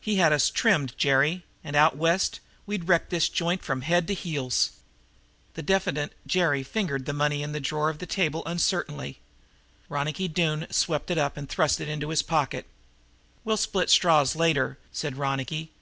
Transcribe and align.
He 0.00 0.18
had 0.18 0.32
us 0.32 0.50
trimmed, 0.50 0.96
Jerry, 0.96 1.44
and 1.64 1.74
out 1.74 1.96
West 1.96 2.38
we'd 2.64 2.86
wreck 2.86 3.08
this 3.08 3.28
joint 3.28 3.60
from 3.64 3.80
head 3.82 4.06
to 4.06 4.14
heels." 4.14 4.70
The 5.54 5.62
diffident 5.64 6.12
Jerry 6.28 6.62
fingered 6.62 7.06
the 7.06 7.12
money 7.12 7.42
in 7.42 7.50
the 7.50 7.58
drawer 7.58 7.90
of 7.90 7.98
the 7.98 8.06
table 8.06 8.44
uncertainly. 8.46 9.18
Ronicky 9.88 10.28
Doone 10.28 10.68
swept 10.70 11.10
it 11.10 11.18
up 11.18 11.36
and 11.36 11.48
thrust 11.48 11.80
it 11.80 11.88
into 11.88 12.10
his 12.10 12.22
pocket. 12.22 12.66
"We'll 13.44 13.56
split 13.56 13.90
straws 13.90 14.36
later," 14.36 14.78
said 14.92 15.16
Ronicky. 15.16 15.72